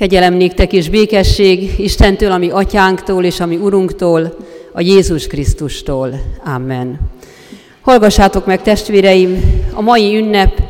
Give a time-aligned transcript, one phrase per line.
[0.00, 4.36] Kegyelem néktek és békesség Istentől, ami atyánktól és ami Urunktól,
[4.72, 6.20] a Jézus Krisztustól.
[6.44, 7.00] Amen.
[7.80, 9.42] Hallgassátok meg, testvéreim,
[9.74, 10.62] a mai ünnep,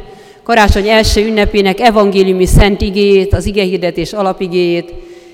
[0.43, 4.93] karácsony első ünnepének evangéliumi szent igéjét, az igehirdetés alapigéjét.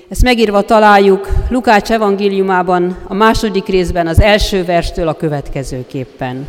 [0.09, 6.47] Ezt megírva találjuk Lukács evangéliumában, a második részben, az első verstől a következőképpen.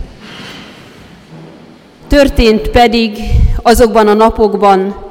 [2.08, 3.18] Történt pedig
[3.62, 5.06] azokban a napokban,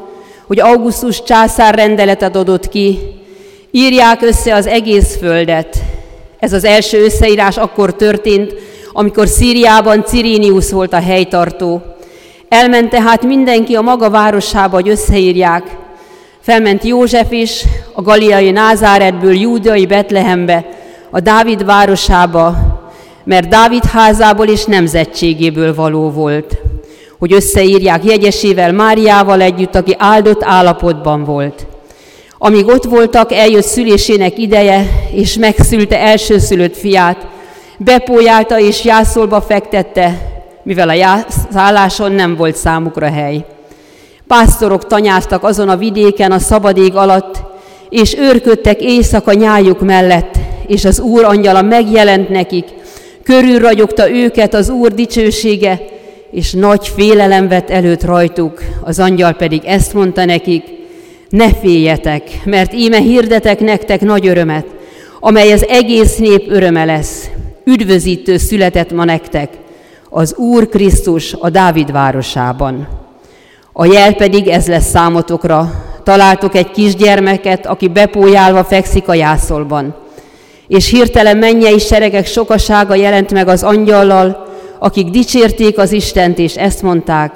[0.47, 2.99] hogy Augustus császár rendeletet adott ki,
[3.71, 5.77] írják össze az egész földet.
[6.39, 8.53] Ez az első összeírás akkor történt,
[8.93, 11.81] amikor Szíriában Cirínius volt a helytartó.
[12.49, 15.63] Elment tehát mindenki a maga városába, hogy összeírják.
[16.41, 20.65] Felment József is a galileai Názáretből Júdai Betlehembe,
[21.09, 22.55] a Dávid városába,
[23.23, 26.57] mert Dávid házából és nemzetségéből való volt
[27.19, 31.67] hogy összeírják jegyesével Máriával együtt, aki áldott állapotban volt.
[32.37, 37.27] Amíg ott voltak, eljött szülésének ideje, és megszülte elsőszülött fiát,
[37.77, 40.21] bepójálta és jászolba fektette,
[40.63, 43.45] mivel a szálláson nem volt számukra hely.
[44.27, 47.43] Pásztorok tanyáztak azon a vidéken a szabadég alatt,
[47.89, 50.35] és őrködtek éjszaka nyájuk mellett,
[50.67, 52.65] és az Úr angyala megjelent nekik,
[53.23, 55.96] körülragyogta őket az Úr dicsősége,
[56.37, 60.63] és nagy félelem vett előtt rajtuk, az angyal pedig ezt mondta nekik,
[61.29, 64.65] ne féljetek, mert íme hirdetek nektek nagy örömet,
[65.19, 67.29] amely az egész nép öröme lesz.
[67.63, 69.49] Üdvözítő született ma nektek,
[70.09, 72.87] az Úr Krisztus a Dávid városában.
[73.73, 75.71] A jel pedig ez lesz számotokra,
[76.03, 79.95] találtok egy kisgyermeket, aki bepójálva fekszik a jászolban.
[80.67, 84.46] És hirtelen mennyei seregek sokasága jelent meg az angyallal,
[84.79, 87.31] akik dicsérték az Istent, és ezt mondták,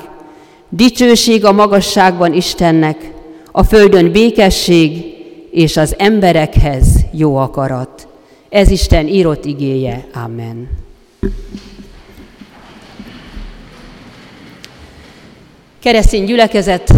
[0.69, 3.11] dicsőség a magasságban Istennek,
[3.51, 5.03] a földön békesség,
[5.51, 8.07] és az emberekhez jó akarat.
[8.49, 10.07] Ez Isten írott igéje.
[10.13, 10.69] Amen.
[15.79, 16.93] Keresztény gyülekezet,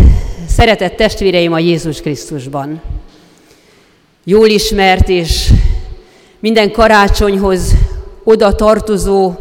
[0.47, 2.81] szeretett testvéreim a Jézus Krisztusban.
[4.23, 5.49] Jól ismert és
[6.39, 7.73] minden karácsonyhoz
[8.23, 9.33] oda tartozó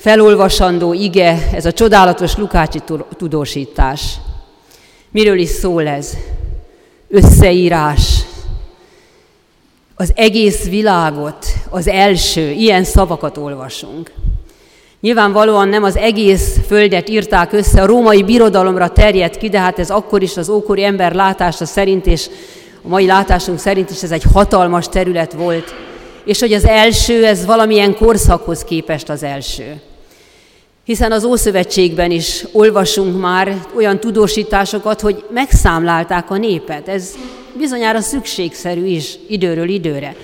[0.00, 2.80] felolvasandó ige, ez a csodálatos Lukácsi
[3.16, 4.14] tudósítás.
[5.10, 6.12] Miről is szól ez?
[7.08, 8.24] Összeírás.
[9.94, 14.12] Az egész világot, az első, ilyen szavakat olvasunk.
[15.00, 19.90] Nyilvánvalóan nem az egész földet írták össze, a római birodalomra terjedt ki, de hát ez
[19.90, 22.28] akkor is az ókori ember látása szerint, és
[22.84, 25.74] a mai látásunk szerint is ez egy hatalmas terület volt,
[26.24, 29.80] és hogy az első, ez valamilyen korszakhoz képest az első.
[30.90, 36.88] Hiszen az Ószövetségben is olvasunk már olyan tudósításokat, hogy megszámlálták a népet.
[36.88, 37.14] Ez
[37.58, 40.14] bizonyára szükségszerű is időről időre.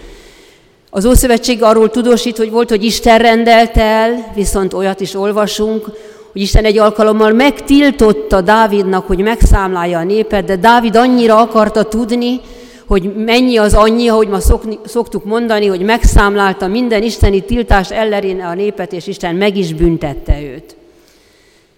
[0.90, 5.84] Az Ószövetség arról tudósít, hogy volt, hogy Isten rendelt el, viszont olyat is olvasunk,
[6.32, 12.40] hogy Isten egy alkalommal megtiltotta Dávidnak, hogy megszámlálja a népet, de Dávid annyira akarta tudni,
[12.86, 18.46] hogy mennyi az annyi, ahogy ma szokni, szoktuk mondani, hogy megszámlálta minden isteni tiltást elleréne
[18.46, 20.76] a népet, és Isten meg is büntette őt.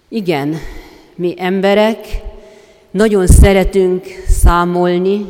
[0.09, 0.57] Igen,
[1.15, 1.97] mi emberek
[2.91, 5.25] nagyon szeretünk számolni,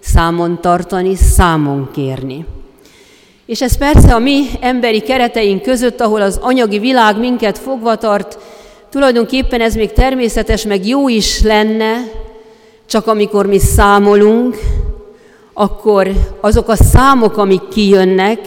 [0.00, 2.44] számon tartani, számon kérni.
[3.46, 8.38] És ez persze a mi emberi kereteink között, ahol az anyagi világ minket fogva tart,
[8.90, 11.96] tulajdonképpen ez még természetes, meg jó is lenne,
[12.86, 14.56] csak amikor mi számolunk,
[15.60, 16.10] akkor
[16.40, 18.38] azok a számok, amik kijönnek,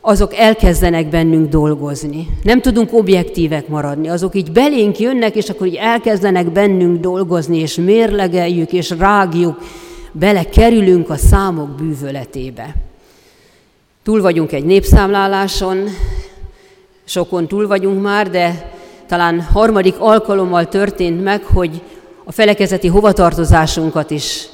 [0.00, 2.28] azok elkezdenek bennünk dolgozni.
[2.42, 7.74] Nem tudunk objektívek maradni, azok így belénk jönnek, és akkor így elkezdenek bennünk dolgozni, és
[7.74, 9.58] mérlegeljük, és rágjuk,
[10.12, 12.74] belekerülünk a számok bűvöletébe.
[14.02, 15.84] Túl vagyunk egy népszámláláson,
[17.04, 18.72] sokon túl vagyunk már, de
[19.06, 21.82] talán harmadik alkalommal történt meg, hogy
[22.24, 24.51] a felekezeti hovatartozásunkat is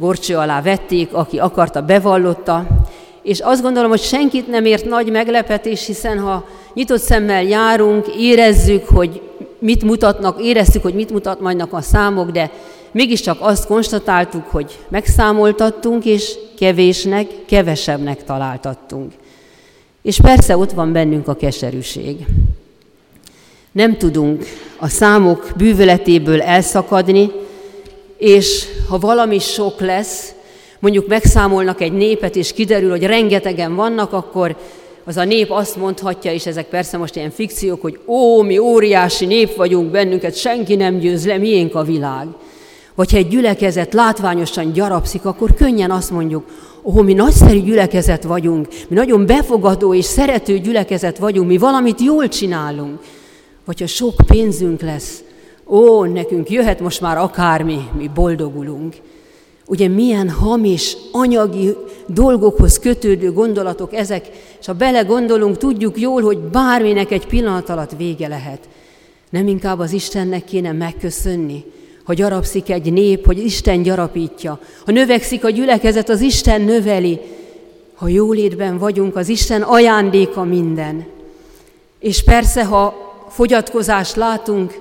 [0.00, 2.66] gorcső alá vették, aki akarta, bevallotta,
[3.22, 6.44] és azt gondolom, hogy senkit nem ért nagy meglepetés, hiszen ha
[6.74, 9.22] nyitott szemmel járunk, érezzük, hogy
[9.58, 12.50] mit mutatnak, éreztük, hogy mit mutatnak a számok, de
[12.92, 19.12] mégiscsak azt konstatáltuk, hogy megszámoltattunk, és kevésnek, kevesebbnek találtattunk.
[20.02, 22.26] És persze ott van bennünk a keserűség.
[23.72, 24.44] Nem tudunk
[24.78, 27.30] a számok bűvöletéből elszakadni,
[28.20, 30.32] és ha valami sok lesz,
[30.78, 34.56] mondjuk megszámolnak egy népet, és kiderül, hogy rengetegen vannak, akkor
[35.04, 39.26] az a nép azt mondhatja, és ezek persze most ilyen fikciók, hogy ó, mi óriási
[39.26, 42.26] nép vagyunk, bennünket senki nem győz le, miénk a világ.
[42.94, 46.44] Vagy ha egy gyülekezet látványosan gyarapszik, akkor könnyen azt mondjuk,
[46.82, 52.28] ó, mi nagyszerű gyülekezet vagyunk, mi nagyon befogadó és szerető gyülekezet vagyunk, mi valamit jól
[52.28, 53.00] csinálunk.
[53.64, 55.22] Vagy ha sok pénzünk lesz,
[55.70, 58.96] ó, nekünk jöhet most már akármi, mi boldogulunk.
[59.66, 61.76] Ugye milyen hamis, anyagi
[62.06, 64.28] dolgokhoz kötődő gondolatok ezek,
[64.60, 68.68] és ha belegondolunk, tudjuk jól, hogy bárminek egy pillanat alatt vége lehet.
[69.30, 71.64] Nem inkább az Istennek kéne megköszönni,
[72.04, 74.58] ha gyarapszik egy nép, hogy Isten gyarapítja.
[74.84, 77.20] Ha növekszik a gyülekezet, az Isten növeli.
[77.94, 81.06] Ha jólétben vagyunk, az Isten ajándéka minden.
[81.98, 82.94] És persze, ha
[83.28, 84.80] fogyatkozást látunk,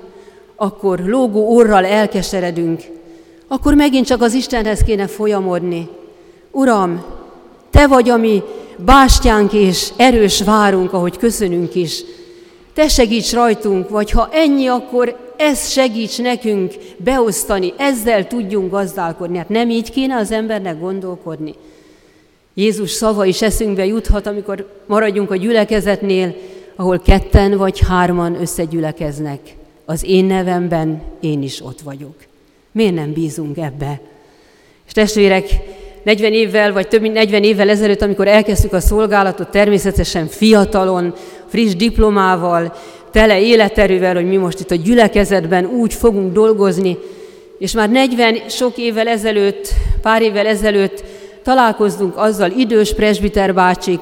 [0.59, 2.81] akkor lógó orral elkeseredünk,
[3.47, 5.89] akkor megint csak az Istenhez kéne folyamodni.
[6.51, 7.03] Uram,
[7.69, 8.44] Te vagy a mi
[8.77, 12.03] bástyánk és erős várunk, ahogy köszönünk is.
[12.73, 19.38] Te segíts rajtunk, vagy ha ennyi, akkor ez segíts nekünk beosztani, ezzel tudjunk gazdálkodni.
[19.38, 21.53] Hát nem így kéne az embernek gondolkodni.
[22.53, 26.35] Jézus szava is eszünkbe juthat, amikor maradjunk a gyülekezetnél,
[26.75, 29.39] ahol ketten vagy hárman összegyülekeznek.
[29.89, 32.15] Az én nevemben én is ott vagyok.
[32.71, 34.00] Miért nem bízunk ebbe?
[34.86, 35.50] És testvérek,
[36.03, 41.13] 40 évvel, vagy több mint 40 évvel ezelőtt, amikor elkezdtük a szolgálatot, természetesen fiatalon,
[41.47, 42.75] friss diplomával,
[43.12, 46.97] tele életerővel, hogy mi most itt a gyülekezetben úgy fogunk dolgozni,
[47.59, 51.03] és már 40 sok évvel ezelőtt, pár évvel ezelőtt
[51.44, 54.00] találkoztunk azzal idős presbiter bácsik,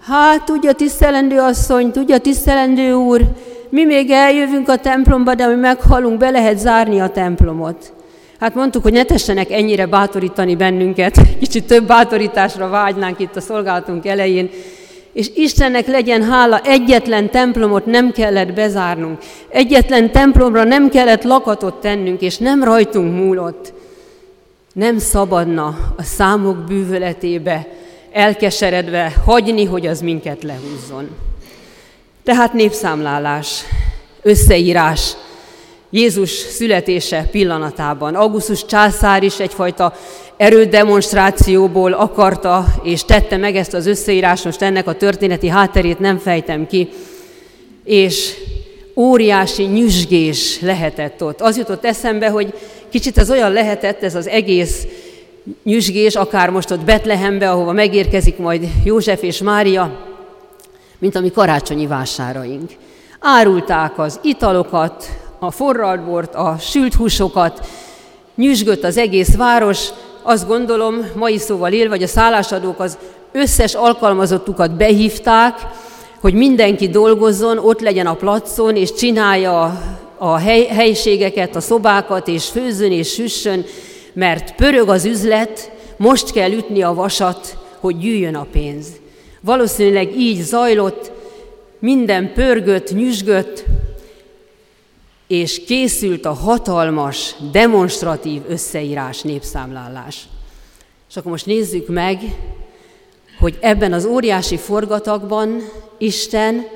[0.00, 3.22] hát tudja tisztelendő asszony, tudja tisztelendő úr,
[3.70, 7.92] mi még eljövünk a templomba, de mi meghalunk, be lehet zárni a templomot.
[8.40, 14.06] Hát mondtuk, hogy ne tessenek ennyire bátorítani bennünket, kicsit több bátorításra vágynánk itt a szolgálatunk
[14.06, 14.50] elején,
[15.12, 19.18] és Istennek legyen hála, egyetlen templomot nem kellett bezárnunk,
[19.48, 23.72] egyetlen templomra nem kellett lakatot tennünk, és nem rajtunk múlott.
[24.72, 25.66] Nem szabadna
[25.96, 27.66] a számok bűvöletébe
[28.12, 31.27] elkeseredve hagyni, hogy az minket lehúzzon.
[32.28, 33.64] Tehát népszámlálás,
[34.22, 35.12] összeírás,
[35.90, 38.14] Jézus születése pillanatában.
[38.14, 39.94] Augustus császár is egyfajta
[40.36, 46.66] erődemonstrációból akarta és tette meg ezt az összeírás, most ennek a történeti hátterét nem fejtem
[46.66, 46.88] ki,
[47.84, 48.34] és
[48.94, 51.40] óriási nyüzsgés lehetett ott.
[51.40, 52.54] Az jutott eszembe, hogy
[52.90, 54.86] kicsit ez olyan lehetett, ez az egész
[55.64, 60.07] nyüzsgés, akár most ott Betlehembe, ahova megérkezik majd József és Mária,
[60.98, 62.70] mint a mi karácsonyi vásáraink.
[63.20, 65.08] Árulták az italokat,
[65.38, 67.66] a forralt a sült húsokat,
[68.34, 69.88] nyüzsgött az egész város,
[70.22, 72.98] azt gondolom, mai szóval él, vagy a szállásadók az
[73.32, 75.54] összes alkalmazottukat behívták,
[76.20, 79.80] hogy mindenki dolgozzon, ott legyen a placon, és csinálja
[80.18, 83.64] a hely, helyiségeket, a szobákat, és főzzön és süssön,
[84.12, 88.86] mert pörög az üzlet, most kell ütni a vasat, hogy gyűjjön a pénz.
[89.48, 91.12] Valószínűleg így zajlott,
[91.78, 93.64] minden pörgött, nyüzsgött,
[95.26, 100.28] és készült a hatalmas, demonstratív összeírás, népszámlálás.
[101.08, 102.20] És akkor most nézzük meg,
[103.38, 105.62] hogy ebben az óriási forgatagban
[105.98, 106.66] Isten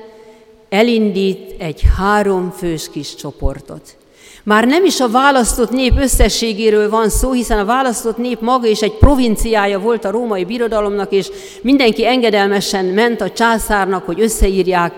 [0.69, 3.97] elindít egy három fős kis csoportot.
[4.43, 8.81] Már nem is a választott nép összességéről van szó, hiszen a választott nép maga is
[8.81, 11.29] egy provinciája volt a római birodalomnak, és
[11.61, 14.93] mindenki engedelmesen ment a császárnak, hogy összeírják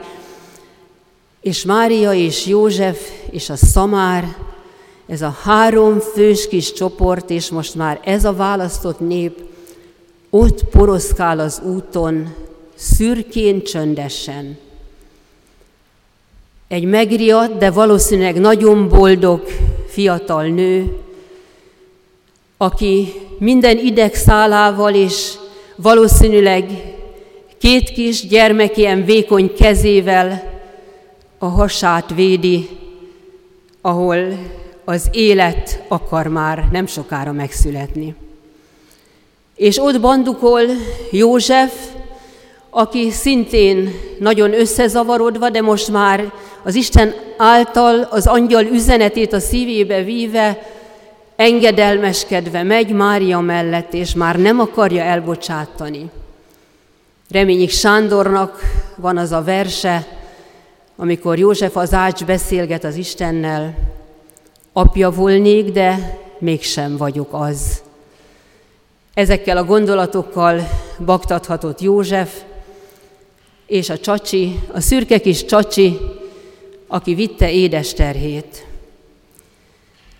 [1.46, 4.36] és Mária és József és a Szamár,
[5.08, 9.44] ez a három fős kis csoport, és most már ez a választott nép
[10.30, 12.34] ott poroszkál az úton,
[12.76, 14.58] szürkén, csöndesen.
[16.68, 19.42] Egy megriadt, de valószínűleg nagyon boldog
[19.88, 20.98] fiatal nő,
[22.58, 25.34] aki minden idegszálával és
[25.76, 26.94] valószínűleg
[27.58, 30.54] két kis gyermek ilyen vékony kezével
[31.38, 32.70] a hasát védi,
[33.82, 34.18] ahol
[34.86, 38.16] az élet akar már nem sokára megszületni.
[39.56, 40.62] És ott bandukol
[41.12, 41.74] József,
[42.70, 46.32] aki szintén nagyon összezavarodva, de most már
[46.66, 50.62] az Isten által az angyal üzenetét a szívébe víve,
[51.36, 56.10] engedelmeskedve megy Mária mellett, és már nem akarja elbocsátani.
[57.30, 58.60] Reményik Sándornak
[58.96, 60.08] van az a verse,
[60.96, 63.74] amikor József az ács beszélget az Istennel,
[64.74, 67.82] apja volnék, de mégsem vagyok az.
[69.14, 70.70] Ezekkel a gondolatokkal
[71.06, 72.42] baktathatott József,
[73.68, 75.98] és a csacsi, a szürke kis csacsi,
[76.88, 78.66] aki vitte édes terhét.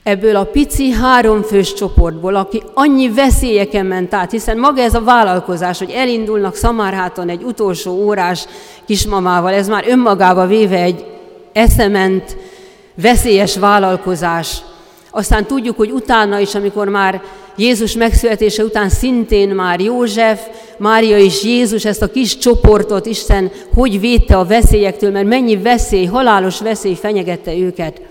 [0.04, 5.78] ebből a pici háromfős csoportból, aki annyi veszélyeken ment át, hiszen maga ez a vállalkozás,
[5.78, 8.46] hogy elindulnak Szamárháton egy utolsó órás
[8.86, 11.06] kismamával, ez már önmagába véve egy
[11.54, 12.38] eszement,
[12.96, 14.62] veszélyes vállalkozás.
[15.12, 17.22] Aztán tudjuk, hogy utána is, amikor már
[17.58, 20.42] Jézus megszületése után szintén már József,
[20.78, 26.06] Mária és Jézus ezt a kis csoportot Isten hogy védte a veszélyektől, mert mennyi veszély,
[26.06, 28.02] halálos veszély fenyegette őket.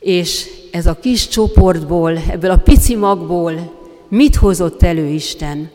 [0.00, 3.72] És ez a kis csoportból, ebből a pici magból
[4.08, 5.70] mit hozott elő Isten?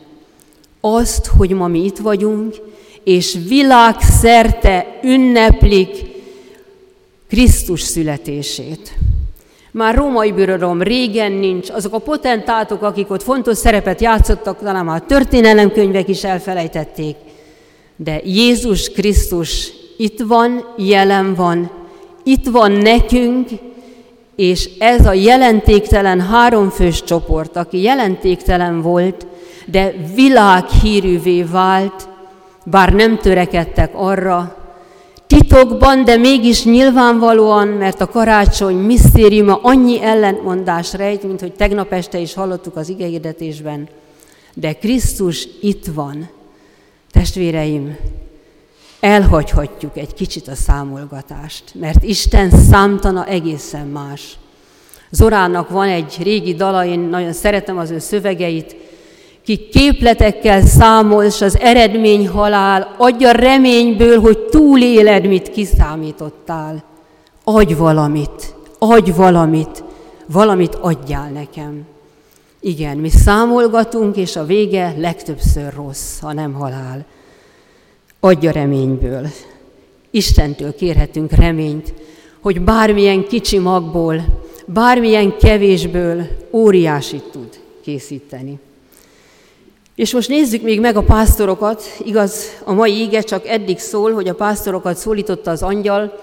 [0.80, 2.54] Azt, hogy ma mi itt vagyunk,
[3.04, 6.04] és világszerte ünneplik
[7.28, 8.92] Krisztus születését.
[9.74, 15.00] Már római birodalom régen nincs, azok a potentátok, akik ott fontos szerepet játszottak, talán már
[15.00, 17.16] történelemkönyvek is elfelejtették.
[17.96, 21.70] De Jézus Krisztus itt van, jelen van,
[22.22, 23.48] itt van nekünk,
[24.36, 29.26] és ez a jelentéktelen háromfős csoport, aki jelentéktelen volt,
[29.66, 32.08] de világhírűvé vált,
[32.64, 34.61] bár nem törekedtek arra,
[35.32, 42.18] titokban, de mégis nyilvánvalóan, mert a karácsony misztériuma annyi ellentmondás rejt, mint hogy tegnap este
[42.18, 43.88] is hallottuk az igehirdetésben.
[44.54, 46.28] De Krisztus itt van.
[47.10, 47.96] Testvéreim,
[49.00, 54.38] elhagyhatjuk egy kicsit a számolgatást, mert Isten számtana egészen más.
[55.10, 58.76] Zorának van egy régi dala, én nagyon szeretem az ő szövegeit,
[59.44, 66.84] ki képletekkel számol, és az eredmény halál, adja reményből, hogy túléled, mit kiszámítottál.
[67.44, 69.84] Adj valamit, adj valamit,
[70.26, 71.86] valamit adjál nekem.
[72.60, 77.04] Igen, mi számolgatunk, és a vége legtöbbször rossz, ha nem halál.
[78.20, 79.26] Adja reményből.
[80.10, 81.94] Istentől kérhetünk reményt,
[82.40, 84.24] hogy bármilyen kicsi magból,
[84.66, 88.58] bármilyen kevésből óriásit tud készíteni.
[89.94, 91.82] És most nézzük még meg a pásztorokat.
[92.04, 96.18] Igaz, a mai ige csak eddig szól, hogy a pásztorokat szólította az angyal.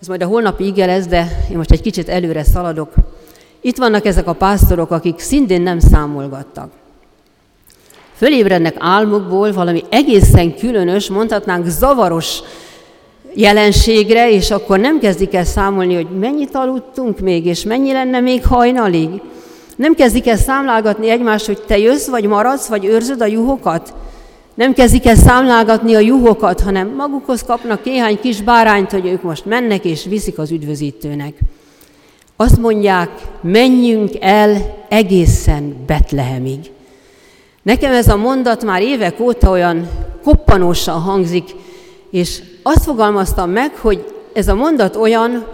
[0.00, 2.92] Ez majd a holnapi ige lesz, de én most egy kicsit előre szaladok.
[3.60, 6.70] Itt vannak ezek a pásztorok, akik szintén nem számolgattak.
[8.14, 12.40] Fölébrednek álmukból valami egészen különös, mondhatnánk zavaros
[13.34, 18.46] jelenségre, és akkor nem kezdik el számolni, hogy mennyit aludtunk még, és mennyi lenne még
[18.46, 19.08] hajnalig,
[19.76, 23.94] nem kezdik el számlálgatni egymást, hogy te jössz, vagy maradsz, vagy őrzöd a juhokat?
[24.54, 29.44] Nem kezdik el számlálgatni a juhokat, hanem magukhoz kapnak néhány kis bárányt, hogy ők most
[29.44, 31.38] mennek és viszik az üdvözítőnek.
[32.36, 36.70] Azt mondják, menjünk el egészen Betlehemig.
[37.62, 39.88] Nekem ez a mondat már évek óta olyan
[40.24, 41.50] koppanósan hangzik,
[42.10, 45.46] és azt fogalmaztam meg, hogy ez a mondat olyan,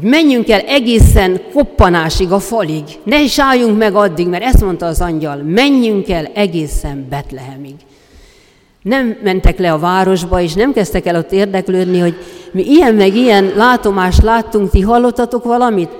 [0.00, 2.82] hogy menjünk el egészen koppanásig a falig.
[3.04, 7.74] Ne is álljunk meg addig, mert ezt mondta az angyal, menjünk el egészen Betlehemig.
[8.82, 12.14] Nem mentek le a városba, és nem kezdtek el ott érdeklődni, hogy
[12.52, 15.90] mi ilyen meg ilyen látomást láttunk, ti hallottatok valamit?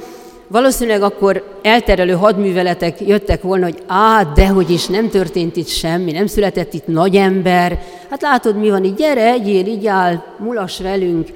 [0.49, 6.27] Valószínűleg akkor elterelő hadműveletek jöttek volna, hogy á, dehogy is nem történt itt semmi, nem
[6.27, 7.79] született itt nagy ember.
[8.11, 11.29] Hát látod, mi van itt, gyere, egyél, így áll, mulas velünk.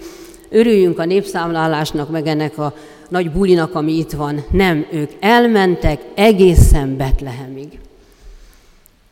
[0.51, 2.75] Örüljünk a népszámlálásnak, meg ennek a
[3.09, 4.45] nagy bulinak, ami itt van.
[4.51, 7.79] Nem, ők elmentek egészen Betlehemig.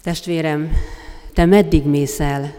[0.03, 0.71] Testvérem,
[1.35, 2.55] te meddig mész el?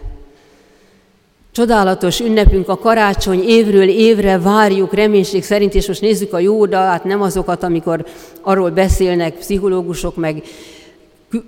[1.52, 7.04] Csodálatos ünnepünk a karácsony, évről évre várjuk reménység szerint, és most nézzük a jó hát
[7.04, 8.06] nem azokat, amikor
[8.42, 10.44] arról beszélnek pszichológusok, meg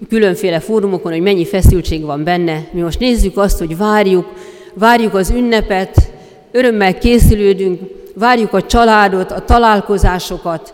[0.10, 2.68] különféle fórumokon, hogy mennyi feszültség van benne.
[2.72, 4.26] Mi most nézzük azt, hogy várjuk,
[4.74, 6.12] várjuk az ünnepet,
[6.52, 7.82] örömmel készülődünk,
[8.16, 10.74] várjuk a családot, a találkozásokat,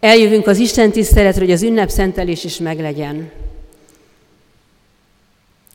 [0.00, 3.30] eljövünk az Isten tiszteletre, hogy az ünnepszentelés is meglegyen.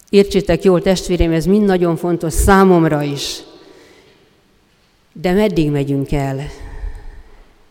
[0.09, 3.37] Értsétek jól, testvérem, ez mind nagyon fontos számomra is.
[5.13, 6.39] De meddig megyünk el?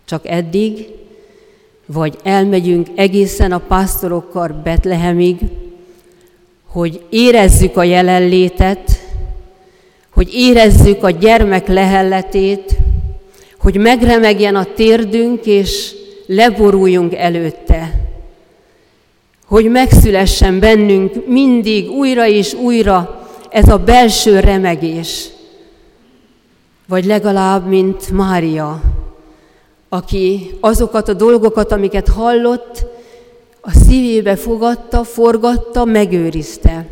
[0.04, 0.86] Csak eddig?
[1.86, 5.38] Vagy elmegyünk egészen a pásztorokkal Betlehemig,
[6.66, 9.03] hogy érezzük a jelenlétet,
[10.14, 12.76] hogy érezzük a gyermek lehelletét,
[13.58, 15.94] hogy megremegjen a térdünk, és
[16.26, 18.00] leboruljunk előtte.
[19.46, 25.28] Hogy megszülessen bennünk mindig újra és újra ez a belső remegés.
[26.88, 28.80] Vagy legalább, mint Mária,
[29.88, 32.86] aki azokat a dolgokat, amiket hallott,
[33.60, 36.86] a szívébe fogadta, forgatta, megőrizte.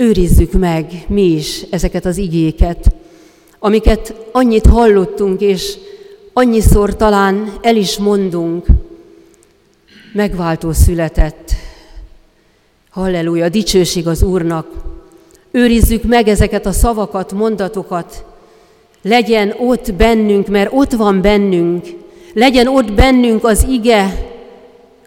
[0.00, 2.94] Őrizzük meg mi is ezeket az igéket,
[3.58, 5.76] amiket annyit hallottunk, és
[6.32, 8.66] annyiszor talán el is mondunk,
[10.12, 11.52] megváltó született.
[12.90, 14.66] Halleluja, dicsőség az Úrnak.
[15.50, 18.24] Őrizzük meg ezeket a szavakat, mondatokat.
[19.02, 21.86] Legyen ott bennünk, mert ott van bennünk.
[22.34, 24.30] Legyen ott bennünk az ige,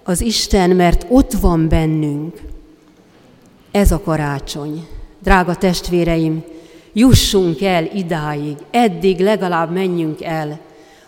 [0.03, 2.52] az Isten, mert ott van bennünk.
[3.73, 4.87] Ez a karácsony.
[5.23, 6.43] Drága testvéreim,
[6.93, 10.59] jussunk el idáig, eddig legalább menjünk el,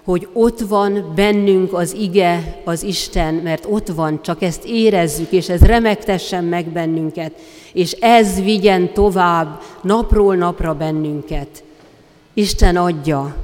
[0.04, 5.50] hogy ott van bennünk az ige, az Isten, mert ott van, csak ezt érezzük, és
[5.50, 7.32] ez remektessen meg bennünket,
[7.74, 11.64] és ez vigyen tovább napról napra bennünket.
[12.34, 13.36] Isten adja,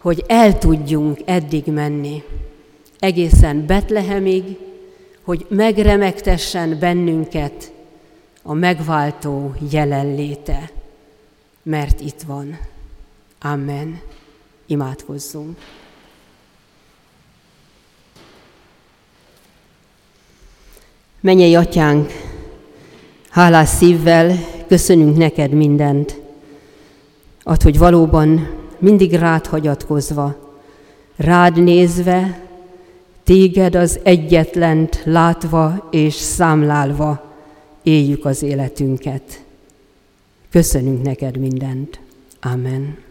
[0.00, 2.22] hogy el tudjunk eddig menni,
[2.98, 4.44] egészen Betlehemig,
[5.24, 7.72] hogy megremegtessen bennünket
[8.42, 10.70] a megváltó jelenléte,
[11.62, 12.58] mert itt van.
[13.40, 14.00] Amen.
[14.66, 15.58] Imádkozzunk.
[21.20, 22.12] Menjei atyánk,
[23.30, 24.36] hálás szívvel
[24.68, 26.20] köszönünk neked mindent.
[27.42, 30.56] Ad, hogy valóban mindig rád hagyatkozva,
[31.16, 32.40] rád nézve,
[33.24, 37.29] téged az egyetlent látva és számlálva
[37.82, 39.44] éljük az életünket.
[40.50, 42.00] Köszönünk neked mindent.
[42.40, 43.08] Amen.